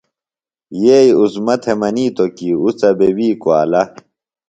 یئ 0.83 1.07
عظمیٰ 1.21 1.57
تھےۡ 1.63 1.77
منیتوۡ 1.81 2.31
کی 2.37 2.49
اُڅہ 2.63 2.89
بےۡ 2.97 3.13
وی 3.17 3.29
کُوالہ۔ 3.41 3.83